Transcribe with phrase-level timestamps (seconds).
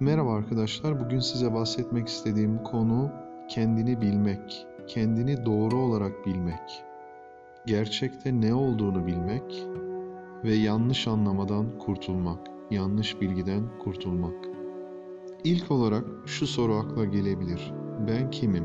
[0.00, 1.00] Merhaba arkadaşlar.
[1.00, 3.10] Bugün size bahsetmek istediğim konu
[3.48, 6.84] kendini bilmek, kendini doğru olarak bilmek,
[7.66, 9.66] gerçekte ne olduğunu bilmek
[10.44, 12.38] ve yanlış anlamadan kurtulmak,
[12.70, 14.44] yanlış bilgiden kurtulmak.
[15.44, 17.72] İlk olarak şu soru akla gelebilir.
[18.08, 18.64] Ben kimim?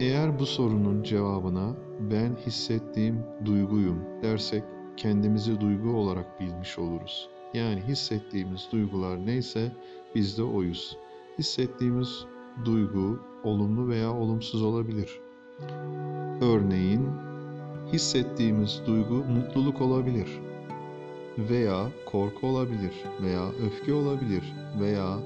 [0.00, 4.64] Eğer bu sorunun cevabına ben hissettiğim duyguyum dersek
[4.96, 7.35] kendimizi duygu olarak bilmiş oluruz.
[7.54, 9.72] Yani hissettiğimiz duygular neyse
[10.14, 10.96] biz de oyuz.
[11.38, 12.24] Hissettiğimiz
[12.64, 15.20] duygu olumlu veya olumsuz olabilir.
[16.40, 17.08] Örneğin
[17.92, 20.28] hissettiğimiz duygu mutluluk olabilir
[21.38, 22.92] veya korku olabilir
[23.22, 25.18] veya öfke olabilir veya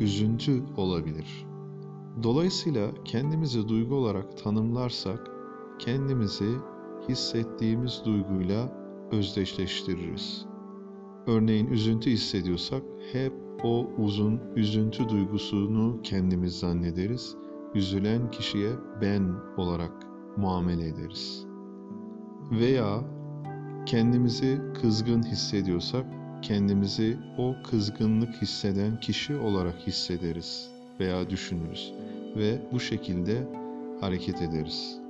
[0.00, 1.46] üzüntü olabilir.
[2.22, 5.30] Dolayısıyla kendimizi duygu olarak tanımlarsak
[5.78, 6.50] kendimizi
[7.08, 8.72] hissettiğimiz duyguyla
[9.12, 10.53] özdeşleştiririz.
[11.26, 17.36] Örneğin üzüntü hissediyorsak hep o uzun üzüntü duygusunu kendimiz zannederiz.
[17.74, 19.92] Üzülen kişiye ben olarak
[20.36, 21.46] muamele ederiz.
[22.50, 23.04] Veya
[23.86, 26.06] kendimizi kızgın hissediyorsak
[26.42, 30.70] kendimizi o kızgınlık hisseden kişi olarak hissederiz
[31.00, 31.94] veya düşünürüz
[32.36, 33.48] ve bu şekilde
[34.00, 35.00] hareket ederiz.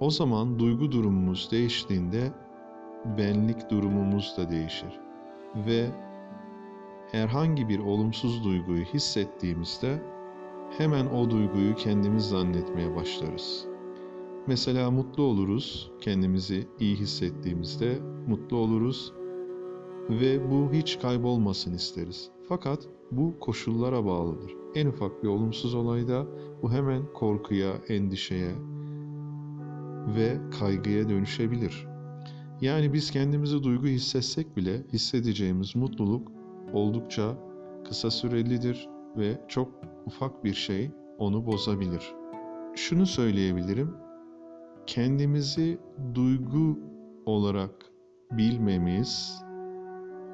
[0.00, 2.32] O zaman duygu durumumuz değiştiğinde
[3.18, 5.03] benlik durumumuz da değişir
[5.56, 5.90] ve
[7.12, 10.02] herhangi bir olumsuz duyguyu hissettiğimizde
[10.78, 13.66] hemen o duyguyu kendimiz zannetmeye başlarız.
[14.46, 19.12] Mesela mutlu oluruz, kendimizi iyi hissettiğimizde mutlu oluruz
[20.10, 22.30] ve bu hiç kaybolmasın isteriz.
[22.48, 24.54] Fakat bu koşullara bağlıdır.
[24.74, 26.26] En ufak bir olumsuz olayda
[26.62, 28.52] bu hemen korkuya, endişeye
[30.16, 31.93] ve kaygıya dönüşebilir.
[32.64, 36.32] Yani biz kendimizi duygu hissetsek bile hissedeceğimiz mutluluk
[36.72, 37.36] oldukça
[37.88, 39.68] kısa sürelidir ve çok
[40.06, 42.14] ufak bir şey onu bozabilir.
[42.74, 43.94] Şunu söyleyebilirim.
[44.86, 45.78] Kendimizi
[46.14, 46.78] duygu
[47.26, 47.70] olarak
[48.30, 49.42] bilmemiz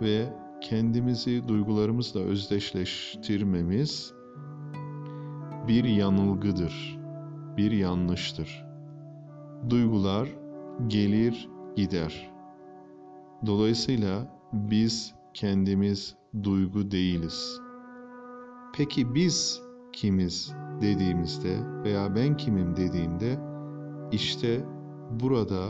[0.03, 0.29] ve
[0.61, 4.13] kendimizi duygularımızla özdeşleştirmemiz
[5.69, 6.99] bir yanılgıdır,
[7.57, 8.65] bir yanlıştır.
[9.71, 10.29] Duygular
[10.89, 12.30] gelir gider.
[13.47, 17.61] Dolayısıyla biz kendimiz duygu değiliz.
[18.77, 19.63] Peki biz
[19.93, 23.39] kimiz dediğimizde veya ben kimim dediğimde
[24.13, 24.65] işte
[25.21, 25.69] burada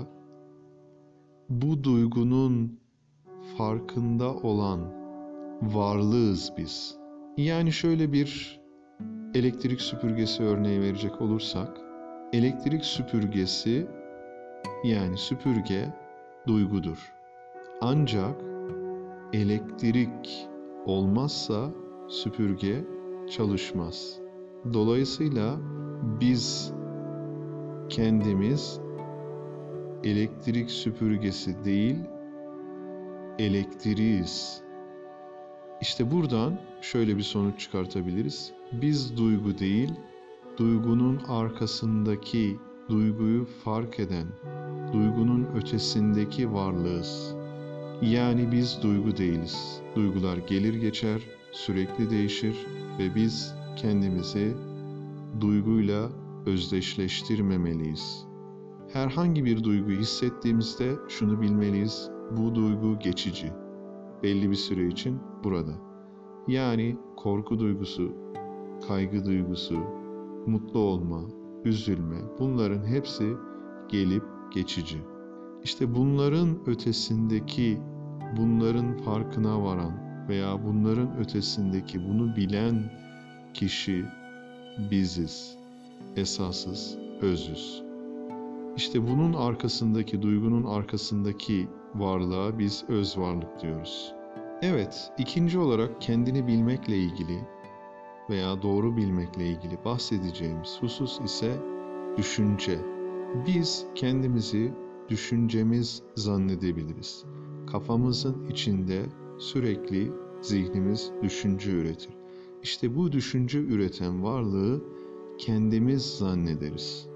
[1.48, 2.80] bu duygunun
[3.58, 4.80] farkında olan
[5.62, 6.96] varlığız biz.
[7.36, 8.60] Yani şöyle bir
[9.34, 11.80] elektrik süpürgesi örneği verecek olursak,
[12.32, 13.86] elektrik süpürgesi
[14.84, 15.94] yani süpürge
[16.46, 17.19] duygudur.
[17.82, 18.40] Ancak
[19.32, 20.48] elektrik
[20.86, 21.70] olmazsa
[22.08, 22.84] süpürge
[23.30, 24.18] çalışmaz.
[24.72, 25.56] Dolayısıyla
[26.20, 26.72] biz
[27.88, 28.80] kendimiz
[30.04, 31.96] elektrik süpürgesi değil,
[33.38, 34.62] elektriğiz.
[35.80, 38.52] İşte buradan şöyle bir sonuç çıkartabiliriz.
[38.72, 39.92] Biz duygu değil,
[40.58, 42.56] duygunun arkasındaki
[42.88, 44.26] duyguyu fark eden,
[44.92, 47.39] duygunun ötesindeki varlığız.
[48.02, 49.82] Yani biz duygu değiliz.
[49.96, 51.22] Duygular gelir geçer,
[51.52, 52.66] sürekli değişir
[52.98, 54.54] ve biz kendimizi
[55.40, 56.10] duyguyla
[56.46, 58.26] özdeşleştirmemeliyiz.
[58.92, 62.10] Herhangi bir duygu hissettiğimizde şunu bilmeliyiz.
[62.36, 63.52] Bu duygu geçici.
[64.22, 65.72] Belli bir süre için burada.
[66.48, 68.12] Yani korku duygusu,
[68.88, 69.78] kaygı duygusu,
[70.46, 71.22] mutlu olma,
[71.64, 73.32] üzülme bunların hepsi
[73.88, 74.24] gelip
[74.54, 74.98] geçici.
[75.64, 77.78] İşte bunların ötesindeki,
[78.36, 79.92] bunların farkına varan
[80.28, 82.92] veya bunların ötesindeki bunu bilen
[83.54, 84.04] kişi
[84.90, 85.56] biziz.
[86.16, 87.82] Esasız özüz.
[88.76, 94.12] İşte bunun arkasındaki, duygunun arkasındaki varlığa biz öz varlık diyoruz.
[94.62, 97.38] Evet, ikinci olarak kendini bilmekle ilgili
[98.30, 101.56] veya doğru bilmekle ilgili bahsedeceğimiz husus ise
[102.16, 102.78] düşünce.
[103.46, 104.72] Biz kendimizi
[105.10, 107.24] düşüncemiz zannedebiliriz.
[107.66, 109.06] Kafamızın içinde
[109.38, 110.12] sürekli
[110.42, 112.14] zihnimiz düşünce üretir.
[112.62, 114.84] İşte bu düşünce üreten varlığı
[115.38, 117.06] kendimiz zannederiz.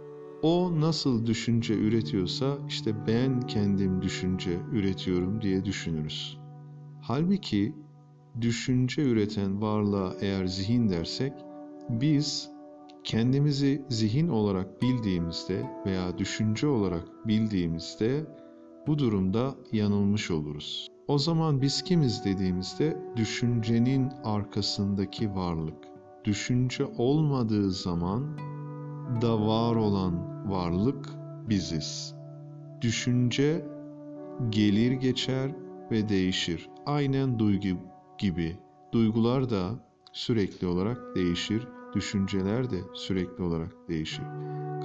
[0.42, 6.38] O nasıl düşünce üretiyorsa işte ben kendim düşünce üretiyorum diye düşünürüz.
[7.02, 7.74] Halbuki
[8.40, 11.32] düşünce üreten varlığa eğer zihin dersek
[11.88, 12.53] biz
[13.04, 18.26] kendimizi zihin olarak bildiğimizde veya düşünce olarak bildiğimizde
[18.86, 20.88] bu durumda yanılmış oluruz.
[21.08, 25.78] O zaman biz kimiz dediğimizde düşüncenin arkasındaki varlık.
[26.24, 28.38] Düşünce olmadığı zaman
[29.22, 31.08] da var olan varlık
[31.48, 32.14] biziz.
[32.80, 33.66] Düşünce
[34.50, 35.50] gelir geçer
[35.90, 36.68] ve değişir.
[36.86, 37.78] Aynen duygu
[38.18, 38.56] gibi.
[38.92, 39.70] Duygular da
[40.12, 41.68] sürekli olarak değişir.
[41.94, 44.24] Düşünceler de sürekli olarak değişir.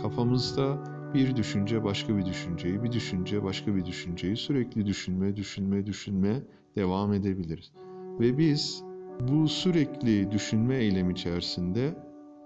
[0.02, 0.84] Kafamızda
[1.14, 6.42] bir düşünce başka bir düşünceyi, bir düşünce başka bir düşünceyi sürekli düşünme, düşünme, düşünme
[6.76, 7.72] devam edebiliriz.
[8.20, 8.84] Ve biz
[9.30, 11.96] bu sürekli düşünme eylemi içerisinde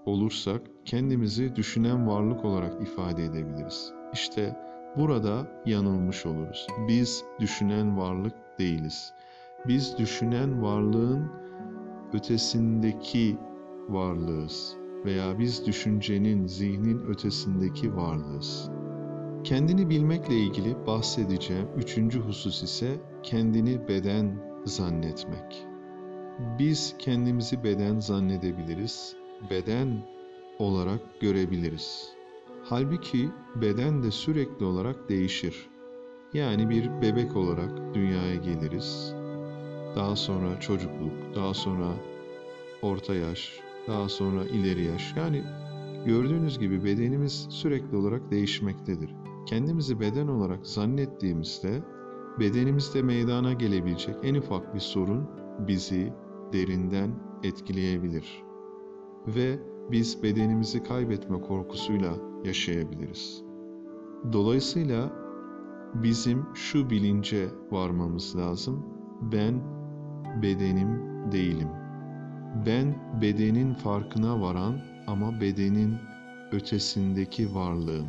[0.06, 3.92] olursak kendimizi düşünen varlık olarak ifade edebiliriz.
[4.12, 4.56] İşte
[4.96, 6.66] burada yanılmış oluruz.
[6.88, 9.12] Biz düşünen varlık değiliz.
[9.68, 11.30] Biz düşünen varlığın
[12.12, 13.36] ötesindeki
[13.88, 18.70] varlığız veya biz düşüncenin, zihnin ötesindeki varlığız.
[19.44, 25.66] Kendini bilmekle ilgili bahsedeceğim üçüncü husus ise kendini beden zannetmek.
[26.58, 29.16] Biz kendimizi beden zannedebiliriz,
[29.50, 30.06] beden
[30.58, 32.08] olarak görebiliriz.
[32.64, 35.68] Halbuki beden de sürekli olarak değişir.
[36.32, 39.14] Yani bir bebek olarak dünyaya geliriz.
[39.96, 41.88] Daha sonra çocukluk, daha sonra
[42.82, 45.14] orta yaş, daha sonra ileri yaş.
[45.16, 45.42] Yani
[46.06, 49.14] gördüğünüz gibi bedenimiz sürekli olarak değişmektedir.
[49.46, 51.82] Kendimizi beden olarak zannettiğimizde
[52.40, 55.28] bedenimizde meydana gelebilecek en ufak bir sorun
[55.58, 56.12] bizi
[56.52, 57.10] derinden
[57.42, 58.42] etkileyebilir.
[59.26, 59.58] Ve
[59.90, 62.14] biz bedenimizi kaybetme korkusuyla
[62.44, 63.42] yaşayabiliriz.
[64.32, 65.12] Dolayısıyla
[65.94, 68.86] bizim şu bilince varmamız lazım.
[69.32, 69.62] Ben
[70.42, 70.88] bedenim
[71.32, 71.83] değilim.
[72.54, 75.96] Ben bedenin farkına varan ama bedenin
[76.52, 78.06] ötesindeki varlığım.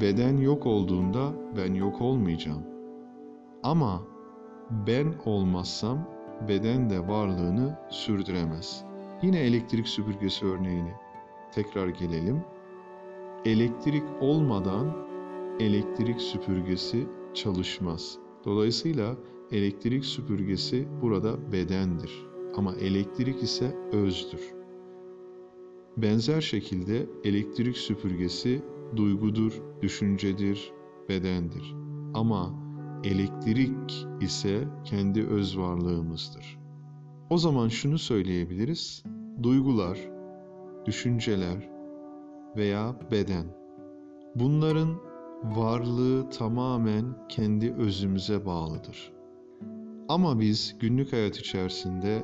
[0.00, 2.62] Beden yok olduğunda ben yok olmayacağım.
[3.62, 4.02] Ama
[4.86, 6.08] ben olmazsam
[6.48, 8.84] beden de varlığını sürdüremez.
[9.22, 10.92] Yine elektrik süpürgesi örneğini
[11.52, 12.44] tekrar gelelim.
[13.44, 14.96] Elektrik olmadan
[15.60, 18.18] elektrik süpürgesi çalışmaz.
[18.44, 19.16] Dolayısıyla
[19.52, 24.54] elektrik süpürgesi burada bedendir ama elektrik ise özdür.
[25.96, 28.62] Benzer şekilde elektrik süpürgesi
[28.96, 30.72] duygudur, düşüncedir,
[31.08, 31.74] bedendir.
[32.14, 32.54] Ama
[33.04, 36.58] elektrik ise kendi öz varlığımızdır.
[37.30, 39.02] O zaman şunu söyleyebiliriz.
[39.42, 39.98] Duygular,
[40.86, 41.70] düşünceler
[42.56, 43.46] veya beden
[44.34, 44.88] bunların
[45.44, 49.12] varlığı tamamen kendi özümüze bağlıdır.
[50.08, 52.22] Ama biz günlük hayat içerisinde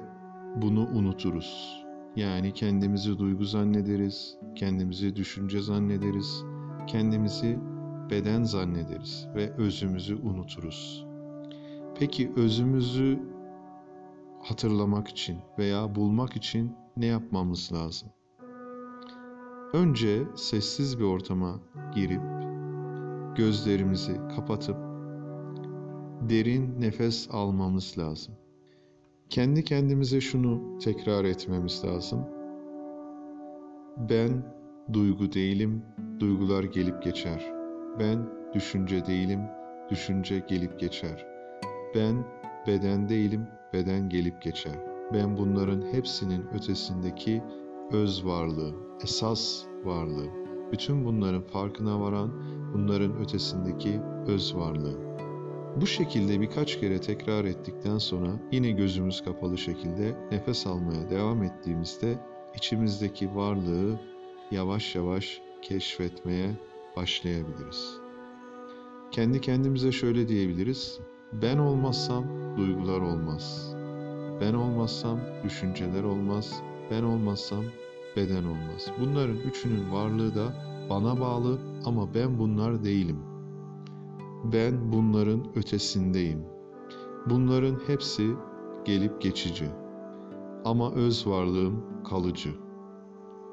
[0.56, 1.83] bunu unuturuz.
[2.17, 6.45] Yani kendimizi duygu zannederiz, kendimizi düşünce zannederiz,
[6.87, 7.59] kendimizi
[8.11, 11.06] beden zannederiz ve özümüzü unuturuz.
[11.99, 13.19] Peki özümüzü
[14.43, 18.09] hatırlamak için veya bulmak için ne yapmamız lazım?
[19.73, 21.61] Önce sessiz bir ortama
[21.95, 22.23] girip
[23.37, 24.77] gözlerimizi kapatıp
[26.29, 28.35] derin nefes almamız lazım.
[29.30, 32.26] Kendi kendimize şunu tekrar etmemiz lazım.
[34.10, 34.42] Ben
[34.92, 35.82] duygu değilim,
[36.20, 37.52] duygular gelip geçer.
[37.98, 39.40] Ben düşünce değilim,
[39.90, 41.26] düşünce gelip geçer.
[41.94, 42.25] Ben
[42.66, 44.76] beden değilim, beden gelip geçer.
[45.14, 47.42] Ben bunların hepsinin ötesindeki
[47.92, 50.32] öz varlığım, esas varlığım.
[50.73, 52.32] Bütün bunların farkına varan,
[52.75, 55.08] bunların ötesindeki öz varlığım.
[55.76, 62.18] Bu şekilde birkaç kere tekrar ettikten sonra yine gözümüz kapalı şekilde nefes almaya devam ettiğimizde
[62.56, 64.00] içimizdeki varlığı
[64.50, 66.50] yavaş yavaş keşfetmeye
[66.96, 67.94] başlayabiliriz.
[69.10, 70.98] Kendi kendimize şöyle diyebiliriz.
[71.32, 72.25] Ben olmazsam
[72.56, 73.75] duygular olmaz.
[74.40, 76.62] Ben olmazsam düşünceler olmaz.
[76.90, 77.64] Ben olmazsam
[78.16, 78.90] beden olmaz.
[79.00, 80.52] Bunların üçünün varlığı da
[80.90, 83.27] bana bağlı ama ben bunlar değilim.
[84.45, 86.42] Ben bunların ötesindeyim.
[87.30, 88.35] Bunların hepsi
[88.85, 89.68] gelip geçici.
[90.64, 92.50] Ama öz varlığım kalıcı.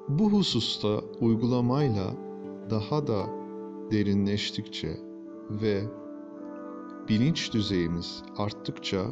[0.09, 2.13] Bu hususta uygulamayla
[2.69, 3.25] daha da
[3.91, 4.97] derinleştikçe
[5.49, 5.83] ve
[7.09, 9.05] bilinç düzeyimiz arttıkça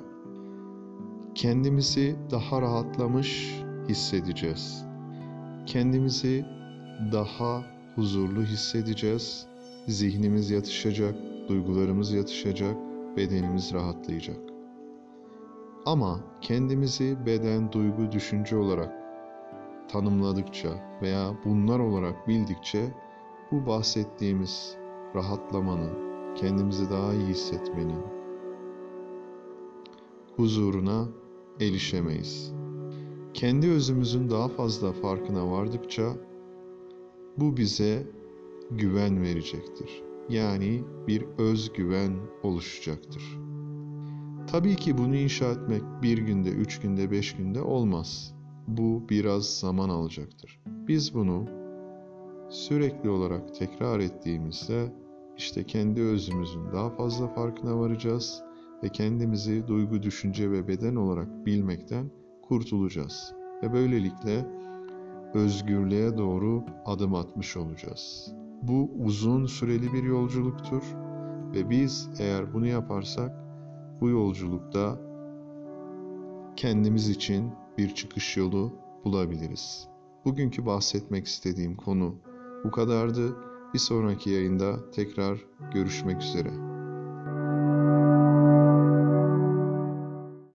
[1.35, 4.85] kendimizi daha rahatlamış hissedeceğiz.
[5.65, 6.45] Kendimizi
[7.11, 7.63] daha
[7.95, 9.47] huzurlu hissedeceğiz.
[9.87, 11.15] Zihnimiz yatışacak,
[11.47, 12.77] duygularımız yatışacak,
[13.17, 14.37] bedenimiz rahatlayacak.
[15.85, 18.91] Ama kendimizi beden, duygu, düşünce olarak
[19.87, 20.69] tanımladıkça
[21.01, 22.93] veya bunlar olarak bildikçe
[23.51, 24.77] bu bahsettiğimiz
[25.15, 25.91] rahatlamanın,
[26.35, 28.03] kendimizi daha iyi hissetmenin,
[30.35, 31.07] huzuruna
[31.59, 32.53] erişemeyiz.
[33.33, 36.13] Kendi özümüzün daha fazla farkına vardıkça
[37.37, 38.07] bu bize
[38.71, 40.03] güven verecektir.
[40.29, 43.39] Yani bir özgüven oluşacaktır.
[44.47, 48.35] Tabii ki bunu inşa etmek bir günde, üç günde, beş günde olmaz.
[48.67, 50.61] Bu biraz zaman alacaktır.
[50.65, 51.45] Biz bunu
[52.49, 54.93] sürekli olarak tekrar ettiğimizde
[55.37, 58.43] işte kendi özümüzün daha fazla farkına varacağız
[58.83, 63.33] ve kendimizi duygu, düşünce ve beden olarak bilmekten kurtulacağız.
[63.63, 64.45] Ve böylelikle
[65.33, 68.33] özgürlüğe doğru adım atmış olacağız.
[68.67, 70.83] Bu uzun süreli bir yolculuktur
[71.53, 73.31] ve biz eğer bunu yaparsak
[74.01, 74.99] bu yolculukta
[76.55, 78.73] kendimiz için bir çıkış yolu
[79.05, 79.87] bulabiliriz.
[80.25, 82.15] Bugünkü bahsetmek istediğim konu
[82.63, 83.35] bu kadardı.
[83.73, 86.72] Bir sonraki yayında tekrar görüşmek üzere.